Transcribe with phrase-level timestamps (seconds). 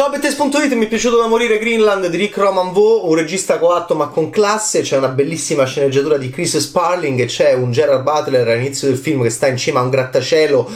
[0.00, 3.94] Ciao Bettes.it, mi è piaciuto da morire Greenland di Rick Roman Vo, un regista coatto
[3.94, 8.48] ma con classe, c'è una bellissima sceneggiatura di Chris Sparling e c'è un Gerard Butler
[8.48, 10.70] all'inizio del film che sta in cima a un grattacielo,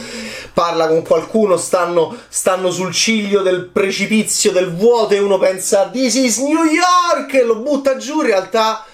[0.53, 6.13] parla con qualcuno, stanno, stanno sul ciglio del precipizio, del vuoto e uno pensa This
[6.13, 7.33] is New York!
[7.33, 8.85] e lo butta giù, in realtà...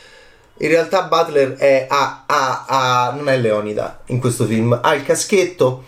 [0.60, 5.04] In realtà Butler è a, a, a, non è Leonida in questo film, ha il
[5.04, 5.84] caschetto,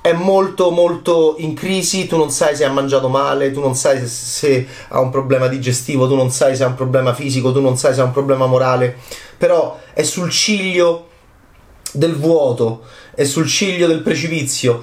[0.00, 3.98] è molto molto in crisi, tu non sai se ha mangiato male, tu non sai
[3.98, 7.60] se, se, ha un problema digestivo, tu non sai se ha un problema fisico, tu
[7.60, 8.96] non sai se ha un problema morale,
[9.36, 11.06] però è sul ciglio
[11.92, 12.82] del vuoto,
[13.14, 14.82] è sul ciglio del precipizio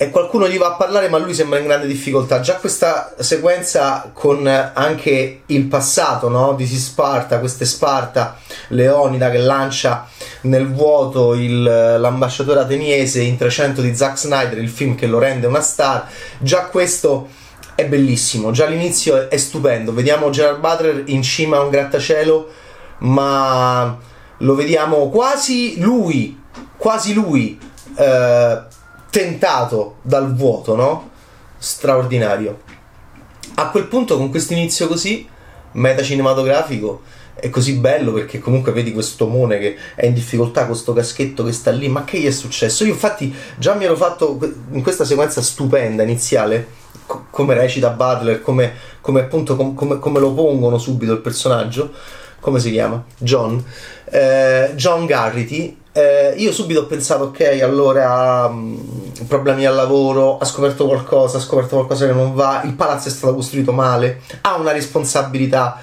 [0.00, 2.38] e qualcuno gli va a parlare ma lui sembra in grande difficoltà.
[2.38, 6.54] Già questa sequenza con anche il passato no?
[6.54, 8.36] di Sparta, queste Sparta,
[8.68, 10.06] Leonida che lancia
[10.42, 15.48] nel vuoto il, l'ambasciatore ateniese in 300 di Zack Snyder, il film che lo rende
[15.48, 16.06] una star,
[16.38, 17.26] già questo
[17.74, 22.48] è bellissimo, già l'inizio è stupendo, vediamo Gerard Butler in cima a un grattacielo
[22.98, 23.98] ma
[24.38, 26.40] lo vediamo quasi lui,
[26.76, 27.58] quasi lui.
[27.96, 28.76] Eh,
[29.10, 31.10] tentato dal vuoto, no?
[31.58, 32.60] Straordinario.
[33.54, 35.26] A quel punto, con questo inizio così,
[35.72, 37.02] meta cinematografico,
[37.40, 41.44] è così bello perché comunque vedi questo Mone che è in difficoltà con questo caschetto
[41.44, 42.84] che sta lì, ma che gli è successo?
[42.84, 44.38] Io infatti già mi ero fatto
[44.72, 46.66] in questa sequenza stupenda iniziale,
[47.06, 51.92] co- come recita Butler, come, come appunto com- come, come, lo pongono subito il personaggio,
[52.40, 53.04] come si chiama?
[53.18, 53.62] John.
[54.04, 60.38] Eh, John Garrity eh, io subito ho pensato, ok, allora mh, mm, problemi al lavoro,
[60.38, 64.20] ha scoperto qualcosa, ha scoperto qualcosa che non va, il palazzo è stato costruito male,
[64.42, 65.82] ha una responsabilità,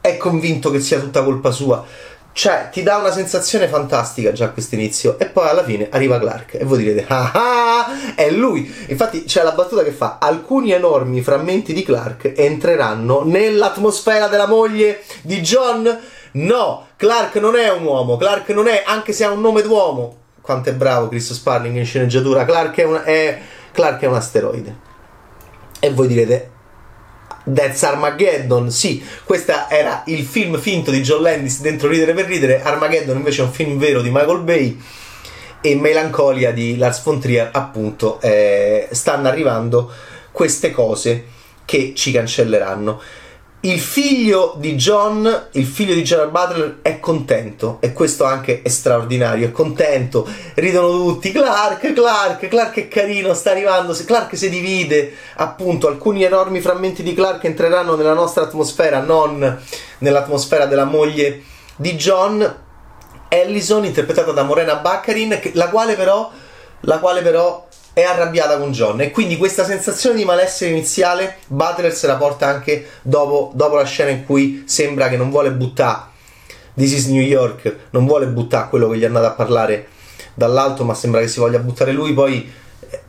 [0.00, 1.84] è convinto che sia tutta colpa sua.
[2.32, 5.18] Cioè, ti dà una sensazione fantastica già a questo inizio.
[5.18, 8.72] E poi alla fine arriva Clark e voi direte: Ah, ah è lui!
[8.88, 15.02] Infatti, c'è la battuta che fa: Alcuni enormi frammenti di Clark entreranno nell'atmosfera della moglie
[15.22, 15.98] di John
[16.32, 20.18] No, Clark non è un uomo, Clark non è, anche se ha un nome d'uomo.
[20.40, 22.44] Quanto è bravo Chris Sparling in sceneggiatura.
[22.44, 23.40] Clark è, una, è,
[23.72, 24.76] Clark è un asteroide.
[25.80, 26.50] E voi direte,
[27.42, 32.62] That's Armageddon, sì, questo era il film finto di John Landis dentro Ridere per Ridere,
[32.62, 34.80] Armageddon invece è un film vero di Michael Bay.
[35.62, 39.90] E Melancolia di Lars von Trier, appunto, eh, stanno arrivando
[40.30, 41.24] queste cose
[41.66, 43.00] che ci cancelleranno
[43.62, 48.68] il figlio di John, il figlio di Gerald Butler, è contento e questo anche è
[48.68, 49.48] straordinario.
[49.48, 51.30] È contento, ridono tutti.
[51.30, 53.92] Clark, Clark, Clark è carino, sta arrivando.
[53.92, 59.60] Clark si divide, appunto, alcuni enormi frammenti di Clark entreranno nella nostra atmosfera, non
[59.98, 61.42] nell'atmosfera della moglie
[61.76, 62.68] di John.
[63.32, 66.30] Ellison, interpretata da Morena Baccarin, la quale però,
[66.80, 67.68] la quale però
[68.00, 72.46] è arrabbiata con John e quindi questa sensazione di malessere iniziale Butler se la porta
[72.46, 76.08] anche dopo, dopo la scena in cui sembra che non vuole buttare
[76.74, 79.88] This is New York, non vuole buttare quello che gli è andato a parlare
[80.34, 82.50] dall'alto ma sembra che si voglia buttare lui poi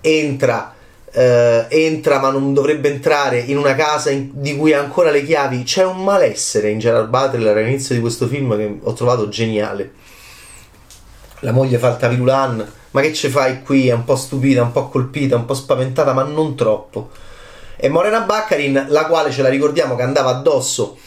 [0.01, 0.75] entra
[1.13, 5.25] Uh, entra ma non dovrebbe entrare in una casa in, di cui ha ancora le
[5.25, 5.63] chiavi.
[5.63, 9.91] C'è un malessere in Gerard Butler all'inizio di questo film che ho trovato geniale.
[11.41, 13.88] La moglie fa il Tavirulan ma che ci fai qui?
[13.88, 17.09] È un po' stupida, un po' colpita, un po' spaventata, ma non troppo.
[17.75, 20.97] E Morena Baccarin, la quale ce la ricordiamo che andava addosso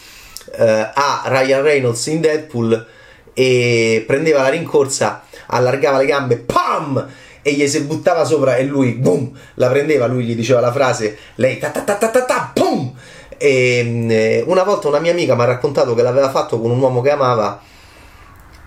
[0.57, 2.87] eh, a Ryan Reynolds in Deadpool
[3.33, 7.09] e prendeva la rincorsa, allargava le gambe, pam!
[7.47, 11.19] E gli si buttava sopra e lui, boom, la prendeva, lui gli diceva la frase,
[11.35, 12.95] lei ta ta ta ta ta, ta boom!
[13.37, 16.81] E eh, una volta una mia amica mi ha raccontato che l'aveva fatto con un
[16.81, 17.61] uomo che amava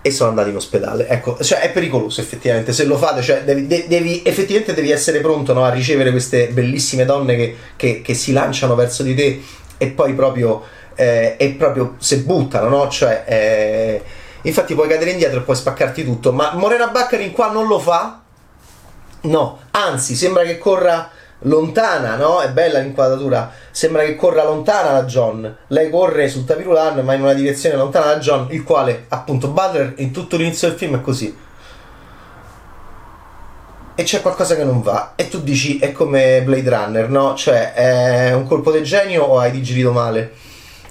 [0.00, 1.08] e sono andati in ospedale.
[1.08, 5.52] Ecco, cioè è pericoloso effettivamente, se lo fate, cioè devi, devi effettivamente devi essere pronto
[5.52, 9.42] no, a ricevere queste bellissime donne che, che, che, si lanciano verso di te
[9.76, 10.62] e poi proprio,
[10.94, 12.88] eh, e proprio se buttano, no?
[12.88, 14.02] Cioè, eh,
[14.42, 18.20] infatti puoi cadere indietro e puoi spaccarti tutto, ma Morena Baccarin qua non lo fa?
[19.20, 22.40] No, anzi sembra che corra lontana, no?
[22.40, 23.52] È bella l'inquadratura.
[23.70, 25.56] Sembra che corra lontana da John.
[25.68, 29.94] Lei corre sul tapirulan, ma in una direzione lontana da John, il quale, appunto, Butler
[29.98, 31.36] in tutto l'inizio del film è così.
[33.94, 35.12] E c'è qualcosa che non va.
[35.16, 37.34] E tu dici, è come Blade Runner, no?
[37.34, 40.32] Cioè, è un colpo del genio o hai digerito male?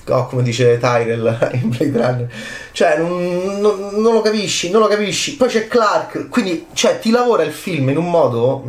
[0.10, 2.32] Oh, come dice Tyrell in Blade Runner.
[2.72, 5.36] Cioè, non, non, non, lo capisci, non lo capisci.
[5.36, 8.64] Poi c'è Clark, quindi, cioè, ti lavora il film in un modo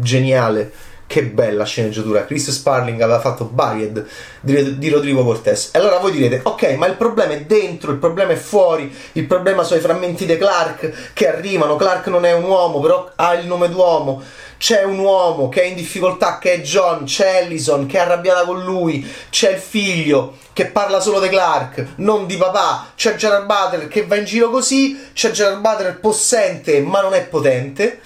[0.00, 0.72] geniale
[1.06, 2.24] che bella sceneggiatura.
[2.24, 4.06] Chris Sparling aveva fatto Buried
[4.40, 5.70] di, di Rodrigo Cortés.
[5.72, 9.26] E allora voi direte: Ok, ma il problema è dentro, il problema è fuori, il
[9.26, 11.76] problema sono i frammenti di Clark che arrivano.
[11.76, 14.22] Clark non è un uomo, però ha il nome d'uomo.
[14.58, 18.44] c'è un uomo che è in difficoltà, che è John, c'è Ellison che è arrabbiata
[18.44, 23.44] con lui, c'è il figlio che parla solo di Clark, non di papà, c'è Gerard
[23.44, 28.00] Butler che va in giro così, c'è Gerard Butler possente ma non è potente.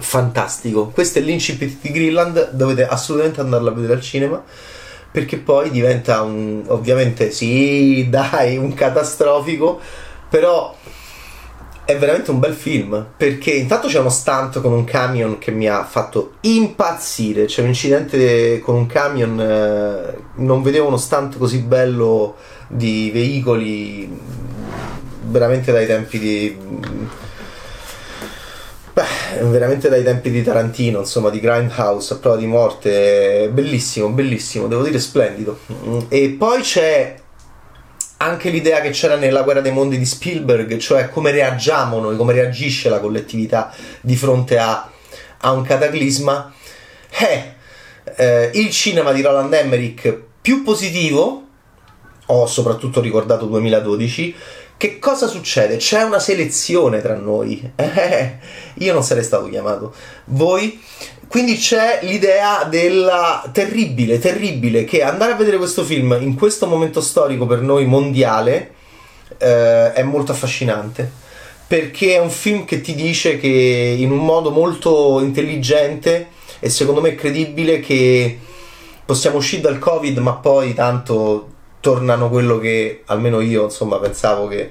[0.00, 4.42] Fantastico, questo è l'incipit di Greenland, dovete assolutamente andarlo a vedere al cinema
[5.10, 9.80] perché poi diventa un ovviamente sì, dai, un catastrofico,
[10.28, 10.76] però
[11.84, 15.66] è veramente un bel film perché intanto c'è uno stunt con un camion che mi
[15.66, 21.60] ha fatto impazzire c'è un incidente con un camion eh, non vedevo uno stunt così
[21.60, 22.36] bello
[22.68, 24.20] di veicoli
[25.28, 26.58] veramente dai tempi di
[29.42, 34.82] veramente dai tempi di Tarantino insomma di Grindhouse a prova di morte bellissimo bellissimo devo
[34.82, 35.58] dire splendido.
[36.08, 37.16] E poi c'è
[38.18, 42.32] anche l'idea che c'era nella guerra dei mondi di Spielberg, cioè come reagiamo noi, come
[42.32, 44.90] reagisce la collettività di fronte a,
[45.38, 46.52] a un cataclisma,
[47.08, 47.54] è
[48.16, 51.46] eh, il cinema di Roland Emmerich più positivo,
[52.26, 54.34] ho soprattutto ricordato 2012,
[54.78, 55.76] che cosa succede?
[55.76, 57.72] C'è una selezione tra noi.
[57.98, 58.38] Eh,
[58.74, 59.92] io non sarei stato chiamato.
[60.26, 60.80] Voi
[61.28, 67.02] quindi c'è l'idea della terribile, terribile, che andare a vedere questo film in questo momento
[67.02, 68.72] storico per noi mondiale
[69.36, 71.10] eh, è molto affascinante.
[71.66, 76.28] Perché è un film che ti dice che in un modo molto intelligente
[76.60, 78.38] e secondo me credibile che
[79.04, 84.70] possiamo uscire dal Covid, ma poi tanto tornano quello che almeno io insomma pensavo che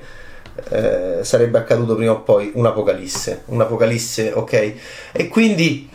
[0.69, 3.43] eh, sarebbe accaduto prima o poi un'apocalisse.
[3.45, 4.73] Un'apocalisse, ok?
[5.11, 5.89] E quindi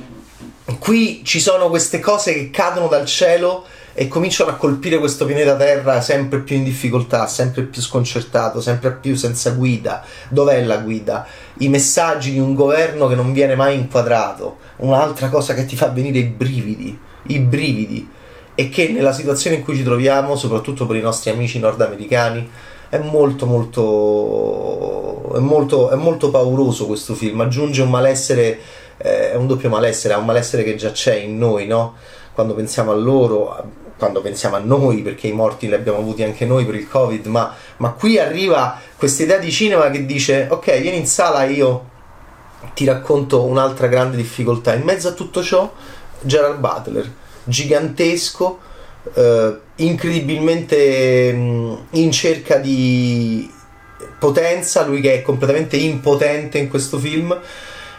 [0.79, 3.64] qui ci sono queste cose che cadono dal cielo
[3.94, 8.93] e cominciano a colpire questo pianeta Terra sempre più in difficoltà, sempre più sconcertato, sempre
[8.93, 10.05] più senza guida.
[10.29, 11.26] Dov'è la guida?
[11.59, 14.59] I messaggi di un governo che non viene mai inquadrato.
[14.76, 18.09] Un'altra cosa che ti fa venire i brividi, i brividi.
[18.54, 22.49] E che nella situazione in cui ci troviamo, soprattutto per i nostri amici nordamericani,
[22.88, 27.40] è molto molto è molto, è molto pauroso questo film.
[27.40, 28.58] Aggiunge un malessere
[29.02, 31.94] eh, è un doppio malessere, è un malessere che già c'è in noi, no?
[32.32, 33.64] Quando pensiamo a loro,
[33.99, 37.26] quando pensiamo a noi, perché i morti li abbiamo avuti anche noi per il Covid,
[37.26, 41.90] ma, ma qui arriva questa idea di cinema che dice, ok, vieni in sala, io
[42.75, 44.72] ti racconto un'altra grande difficoltà.
[44.75, 45.70] In mezzo a tutto ciò,
[46.20, 47.12] Gerard Butler,
[47.44, 48.58] gigantesco,
[49.14, 53.50] eh, incredibilmente mh, in cerca di
[54.18, 57.36] potenza, lui che è completamente impotente in questo film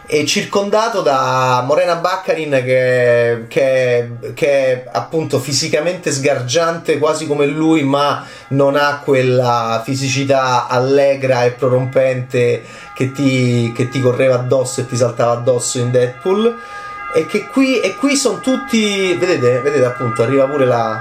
[0.06, 7.84] e circondato da Morena Baccarin che, che, che, è appunto fisicamente sgargiante quasi come lui
[7.84, 12.62] ma non ha quella fisicità allegra e prorompente
[12.94, 16.54] che ti, che ti correva addosso e ti saltava addosso in Deadpool
[17.14, 21.00] e che qui, e qui sono tutti vedete, vedete appunto arriva pure la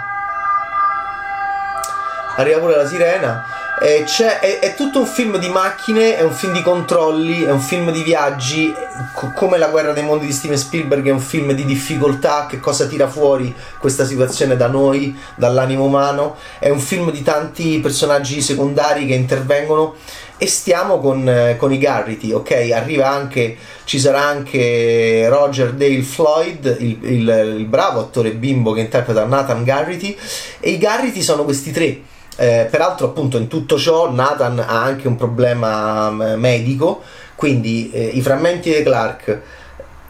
[2.37, 3.43] arriva pure la sirena
[3.83, 7.91] è, è, tutto un film di macchine, è un film di controlli, è un film
[7.91, 8.73] di viaggi,
[9.13, 12.61] co- come La guerra dei mondi di Steven Spielberg è un film di difficoltà, che
[12.61, 18.41] cosa tira fuori questa situazione da noi, dall'animo umano, è un film di tanti personaggi
[18.41, 19.95] secondari che intervengono
[20.37, 22.71] e stiamo con, con, i Garrity, ok?
[22.73, 28.79] Arriva anche, ci sarà anche Roger Dale Floyd, il, il, il bravo attore bimbo che
[28.79, 30.17] interpreta Nathan Garrity,
[30.61, 35.07] e i Garrity sono questi tre eh, peraltro, appunto, in tutto ciò Nathan ha anche
[35.07, 37.01] un problema mm, medico,
[37.35, 39.41] quindi eh, i frammenti di Clark,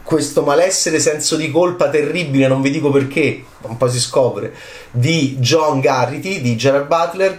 [0.02, 4.54] questo malessere senso di colpa terribile, non vi dico perché, un po' si scopre,
[4.90, 7.38] di John Garrity, di Gerard Butler,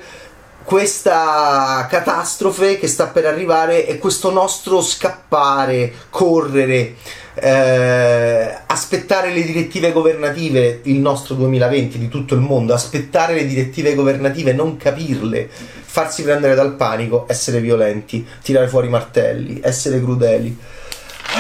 [0.66, 6.96] questa catastrofe che sta per arrivare e questo nostro scappare, correre,
[7.36, 13.94] eh, aspettare le direttive governative, il nostro 2020 di tutto il mondo, aspettare le direttive
[13.94, 20.58] governative, non capirle, farsi prendere dal panico, essere violenti, tirare fuori i martelli, essere crudeli,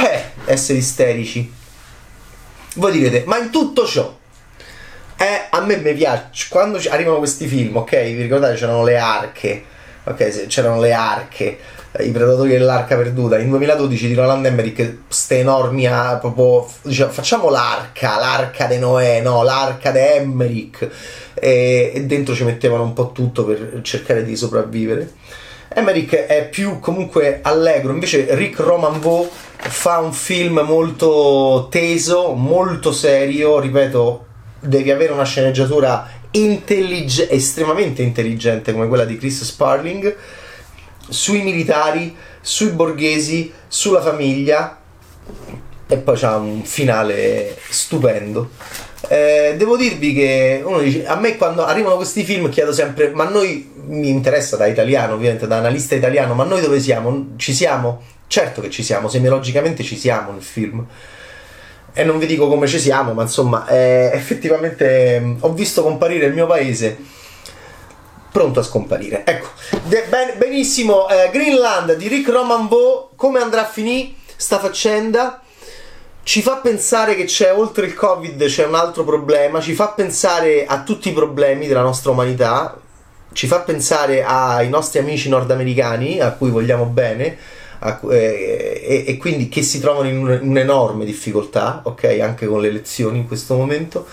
[0.05, 1.51] eh, essere isterici.
[2.75, 4.15] Voi direte, ma in tutto ciò,
[5.17, 9.63] eh, a me mi piace, quando arrivano questi film, ok, vi ricordate c'erano le arche,
[10.03, 11.57] ok, c'erano le arche,
[11.99, 13.39] i predatori dell'arca perduta.
[13.39, 19.21] In 2012 di Roland Emmerich ste enormi ah, proprio diciamo, facciamo l'arca l'arca di Noè
[19.21, 20.89] no l'arca di Emmerich.
[21.33, 25.11] E, e, dentro ci mettevano un po' tutto per cercare di sopravvivere.
[25.69, 27.93] Emmerich è più comunque allegro.
[27.93, 34.24] Invece Rick Romanvaux fa un film molto teso molto serio ripeto
[34.65, 40.15] devi avere una sceneggiatura intellig- estremamente intelligente come quella di Chris Sparling
[41.07, 44.79] sui militari, sui borghesi, sulla famiglia
[45.87, 48.49] e poi c'ha un finale stupendo.
[49.07, 53.29] Eh, devo dirvi che uno dice, a me quando arrivano questi film chiedo sempre, ma
[53.29, 57.33] noi mi interessa da italiano, ovviamente da analista italiano, ma noi dove siamo?
[57.35, 58.01] Ci siamo?
[58.27, 60.85] Certo che ci siamo, semiologicamente ci siamo nel film.
[61.97, 66.25] E non vi dico come ci siamo, ma insomma, eh, effettivamente mh, ho visto comparire
[66.25, 66.97] il mio paese
[68.29, 69.23] pronto a scomparire.
[69.25, 69.47] Ecco,
[69.85, 75.39] de- ben- benissimo, eh, Greenland di Rick Romanvo, come andrà a finire sta faccenda?
[76.21, 80.65] Ci fa pensare che c'è oltre il Covid c'è un altro problema, ci fa pensare
[80.65, 82.77] a tutti i problemi della nostra umanità,
[83.31, 87.37] ci fa pensare ai nostri amici nordamericani a cui vogliamo bene
[87.79, 92.69] a, eh, e, e, quindi che si trovano in un'enorme difficoltà, ok, anche con le
[92.69, 94.07] elezioni in questo momento.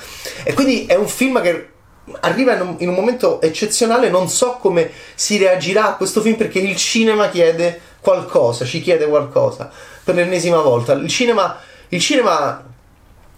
[0.45, 1.69] E quindi è un film che
[2.21, 6.37] arriva in un, in un, momento eccezionale, non so come si reagirà a questo film
[6.37, 9.71] perché il cinema chiede qualcosa, ci chiede qualcosa
[10.03, 10.93] per l'ennesima volta.
[10.93, 12.65] Il cinema, il cinema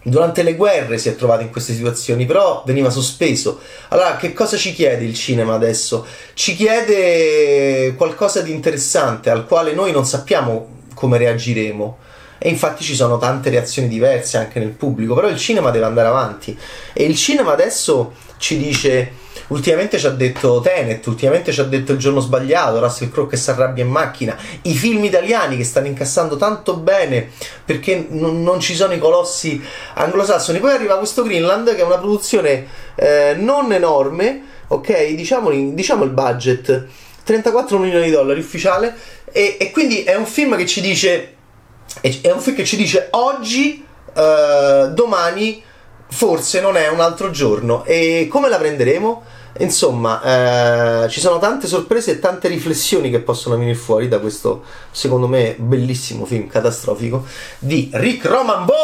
[0.05, 3.61] durante le guerre si è trovato in queste situazioni, però veniva sospeso.
[3.89, 6.07] Allora, che cosa ci chiede il cinema adesso?
[6.35, 11.99] Ci chiede qualcosa di interessante al quale noi non sappiamo come reagiremo.
[12.39, 16.09] E infatti ci sono tante reazioni diverse anche nel pubblico, però il cinema deve andare
[16.09, 16.57] avanti.
[16.93, 21.93] E il cinema adesso ci dice ultimamente ci ha detto Tenet, ultimamente ci ha detto
[21.93, 25.87] Il giorno sbagliato, Russell Crowe che si arrabbia in macchina, i film italiani che stanno
[25.87, 27.31] incassando tanto bene
[27.65, 29.63] perché n- non ci sono i colossi
[29.95, 30.59] anglosassoni.
[30.59, 35.15] Poi arriva questo Greenland che è una produzione eh, non enorme, ok?
[35.15, 36.87] Diciamo, diciamo il budget.
[37.25, 38.95] 34 milioni di dollari ufficiale
[39.33, 41.35] e, e, quindi è un film che ci dice
[42.01, 43.85] è un film che ci dice oggi
[44.15, 45.63] uh, domani
[46.09, 49.23] forse non è un altro giorno e come la prenderemo?
[49.59, 54.65] Insomma, eh, ci sono tante sorprese e tante riflessioni che possono venire fuori da questo,
[54.91, 57.25] secondo me, bellissimo film catastrofico
[57.61, 58.75] di Rick Romanbo,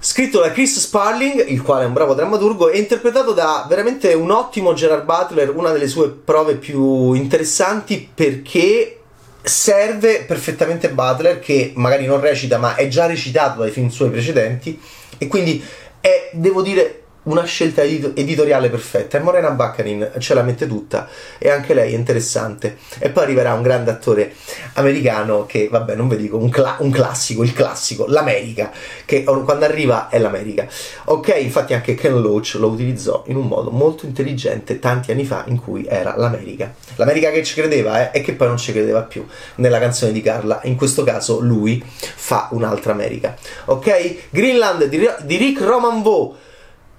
[0.00, 4.32] scritto da Chris Sparling, il quale è un bravo drammaturgo, e interpretato da veramente un
[4.32, 8.98] ottimo Gerard Butler, una delle sue prove più interessanti perché
[9.40, 14.80] serve perfettamente Butler, che magari non recita, ma è già recitato dai film suoi precedenti,
[15.16, 15.64] e quindi
[16.04, 19.18] è, devo dire, una scelta editoriale perfetta.
[19.18, 22.78] E Morena Baccarin ce la mette tutta e anche lei è interessante.
[22.98, 24.34] E poi arriverà un grande attore
[24.74, 28.70] americano che vabbè non vi dico un, cla- un classico il classico l'America
[29.04, 30.66] che quando arriva è l'America.
[31.06, 35.44] Ok infatti anche Ken Loach lo utilizzò in un modo molto intelligente tanti anni fa
[35.48, 36.74] in cui era l'America.
[36.96, 39.26] l'America che ci credeva eh, e che poi non ci credeva più
[39.56, 40.60] nella canzone di Carla.
[40.64, 43.36] In questo caso lui fa un'altra America.
[43.66, 46.36] Ok Greenland di, Rick Romanvo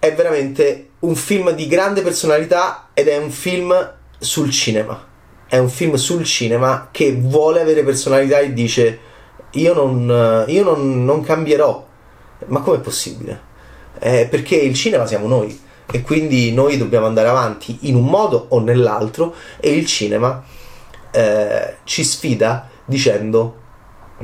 [0.05, 5.13] è veramente un film di grande personalità ed è un film sul cinema.
[5.47, 8.99] È un film sul cinema che vuole avere personalità e dice
[9.51, 11.85] io non, io non, non cambierò.
[12.47, 13.53] Ma com'è possibile?
[13.99, 15.59] Eh, perché il cinema siamo noi
[15.91, 20.43] e quindi noi dobbiamo andare avanti in un modo o nell'altro e il cinema
[21.11, 23.61] eh, ci sfida dicendo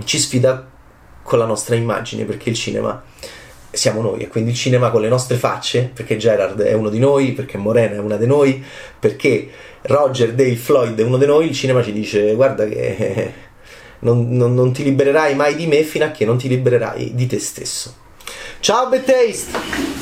[0.03, 0.67] ci sfida
[1.21, 3.01] con la nostra immagine perché il cinema
[3.71, 6.99] siamo noi e quindi il cinema con le nostre facce, perché Gerard è uno di
[6.99, 8.63] noi, perché Morena è una di noi,
[8.99, 9.49] perché
[9.83, 13.33] Roger Dale Floyd è uno di noi, il cinema ci dice guarda che
[13.99, 17.27] non, non, non ti libererai mai di me fino a che non ti libererai di
[17.27, 17.95] te stesso.
[18.59, 20.00] Ciao Bad Taste!